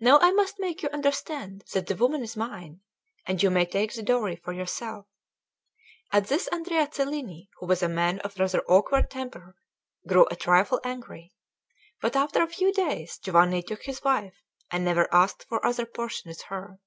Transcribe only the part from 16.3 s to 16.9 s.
with her.